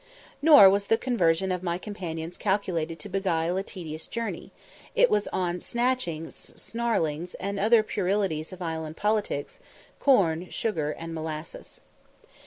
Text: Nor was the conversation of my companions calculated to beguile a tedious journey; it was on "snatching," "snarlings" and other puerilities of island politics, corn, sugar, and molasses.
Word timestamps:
Nor 0.41 0.67
was 0.67 0.87
the 0.87 0.97
conversation 0.97 1.51
of 1.51 1.61
my 1.61 1.77
companions 1.77 2.35
calculated 2.35 2.97
to 2.97 3.07
beguile 3.07 3.55
a 3.57 3.61
tedious 3.61 4.07
journey; 4.07 4.51
it 4.95 5.11
was 5.11 5.27
on 5.27 5.61
"snatching," 5.61 6.25
"snarlings" 6.31 7.35
and 7.39 7.59
other 7.59 7.83
puerilities 7.83 8.51
of 8.51 8.63
island 8.63 8.97
politics, 8.97 9.59
corn, 9.99 10.49
sugar, 10.49 10.89
and 10.89 11.13
molasses. 11.13 11.81